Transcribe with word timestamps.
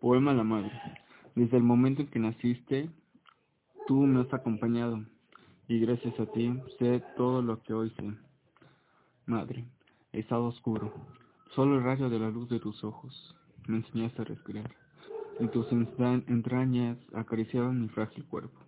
Poema 0.00 0.32
a 0.32 0.34
la 0.34 0.44
Madre. 0.44 0.72
Desde 1.34 1.56
el 1.56 1.62
momento 1.62 2.02
en 2.02 2.08
que 2.08 2.18
naciste, 2.18 2.90
tú 3.86 4.02
me 4.02 4.20
has 4.20 4.34
acompañado, 4.34 5.02
y 5.68 5.80
gracias 5.80 6.18
a 6.20 6.26
ti 6.26 6.52
sé 6.78 7.02
todo 7.16 7.40
lo 7.40 7.62
que 7.62 7.72
hoy 7.72 7.90
sé. 7.90 8.12
Madre, 9.24 9.64
estado 10.12 10.46
oscuro, 10.46 10.92
solo 11.54 11.78
el 11.78 11.84
rayo 11.84 12.10
de 12.10 12.18
la 12.18 12.30
luz 12.30 12.48
de 12.50 12.60
tus 12.60 12.84
ojos 12.84 13.34
me 13.66 13.78
enseñaste 13.78 14.20
a 14.20 14.26
respirar, 14.26 14.70
y 15.40 15.48
tus 15.48 15.66
entrañas 15.72 16.98
acariciaban 17.14 17.80
mi 17.80 17.88
frágil 17.88 18.24
cuerpo. 18.26 18.60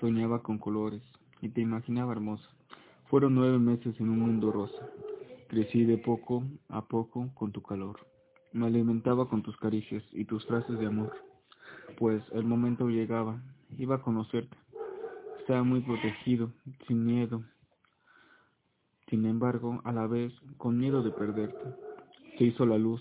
Soñaba 0.00 0.42
con 0.42 0.58
colores, 0.58 1.02
y 1.40 1.48
te 1.50 1.60
imaginaba 1.60 2.12
hermosa. 2.12 2.48
Fueron 3.08 3.34
nueve 3.34 3.58
meses 3.58 3.98
en 4.00 4.08
un 4.08 4.18
mundo 4.18 4.50
rosa. 4.50 4.88
Crecí 5.48 5.84
de 5.84 5.98
poco 5.98 6.44
a 6.68 6.82
poco 6.86 7.30
con 7.34 7.52
tu 7.52 7.62
calor. 7.62 8.00
Me 8.52 8.66
alimentaba 8.66 9.28
con 9.28 9.42
tus 9.42 9.56
caricias 9.58 10.02
y 10.12 10.24
tus 10.24 10.44
frases 10.44 10.76
de 10.80 10.86
amor, 10.86 11.12
pues 11.98 12.20
el 12.32 12.44
momento 12.44 12.88
llegaba, 12.88 13.40
iba 13.78 13.94
a 13.94 14.02
conocerte. 14.02 14.56
Estaba 15.38 15.62
muy 15.62 15.82
protegido, 15.82 16.50
sin 16.88 17.06
miedo. 17.06 17.44
Sin 19.08 19.24
embargo, 19.26 19.80
a 19.84 19.92
la 19.92 20.08
vez, 20.08 20.32
con 20.56 20.78
miedo 20.78 21.00
de 21.02 21.12
perderte. 21.12 21.62
Se 22.38 22.44
hizo 22.44 22.66
la 22.66 22.76
luz, 22.76 23.00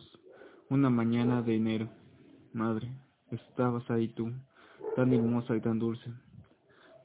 una 0.69 0.91
mañana 0.91 1.41
de 1.41 1.55
enero. 1.55 1.89
Madre, 2.53 2.91
estabas 3.31 3.89
ahí 3.89 4.09
tú, 4.09 4.31
tan 4.95 5.11
hermosa 5.13 5.55
y 5.55 5.61
tan 5.61 5.79
dulce, 5.79 6.11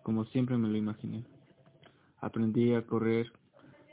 como 0.02 0.26
siempre 0.26 0.58
me 0.58 0.68
lo 0.68 0.76
imaginé. 0.76 1.24
Aprendí 2.20 2.74
a 2.74 2.86
correr 2.86 3.32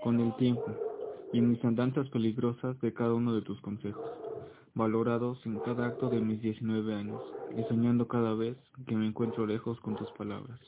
con 0.04 0.20
el 0.20 0.36
tiempo 0.36 0.91
y 1.34 1.42
mis 1.42 1.64
andanzas 1.64 2.10
peligrosas 2.10 2.80
de 2.82 2.94
cada 2.94 3.14
uno 3.14 3.34
de 3.34 3.42
tus 3.42 3.60
consejos 3.62 4.10
valorados 4.74 5.46
en 5.46 5.60
cada 5.60 5.88
acto 5.88 6.10
de 6.10 6.22
mis 6.22 6.42
19 6.42 6.94
años, 6.94 7.22
y 7.58 7.64
soñando 7.64 8.08
cada 8.08 8.34
vez 8.34 8.58
que 8.88 8.96
me 8.96 9.06
encuentro 9.06 9.46
lejos 9.46 9.80
con 9.82 9.96
tus 9.96 10.10
palabras, 10.12 10.60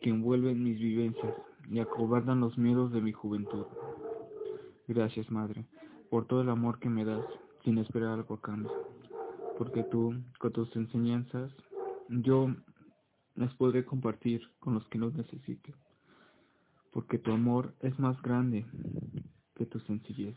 que 0.00 0.10
envuelven 0.10 0.62
mis 0.62 0.78
vivencias 0.78 1.34
y 1.70 1.78
acobardan 1.78 2.40
los 2.40 2.58
miedos 2.58 2.92
de 2.92 3.00
mi 3.00 3.12
juventud. 3.12 3.64
Gracias, 4.86 5.30
Madre, 5.30 5.64
por 6.10 6.26
todo 6.26 6.42
el 6.42 6.50
amor 6.50 6.78
que 6.78 6.90
me 6.90 7.04
das, 7.04 7.24
sin 7.64 7.78
esperar 7.78 8.10
algo 8.10 8.34
a 8.34 8.40
cambio, 8.40 8.72
porque 9.56 9.84
tú, 9.84 10.14
con 10.38 10.52
tus 10.52 10.74
enseñanzas, 10.76 11.50
yo 12.08 12.54
las 13.34 13.54
podré 13.54 13.84
compartir 13.84 14.42
con 14.58 14.74
los 14.74 14.86
que 14.88 14.98
los 14.98 15.14
necesiten, 15.14 15.74
porque 16.92 17.18
tu 17.18 17.32
amor 17.32 17.72
es 17.80 17.98
más 17.98 18.20
grande 18.20 18.66
tu 19.66 19.80
sencillez 19.80 20.36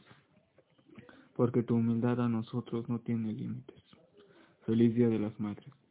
porque 1.36 1.64
tu 1.64 1.76
humildad 1.76 2.22
a 2.22 2.30
nosotros 2.30 2.88
no 2.88 3.00
tiene 3.00 3.34
límites. 3.34 3.84
Feliz 4.66 4.96
Día 4.96 5.10
de 5.10 5.20
las 5.20 5.40
Madres. 5.40 5.85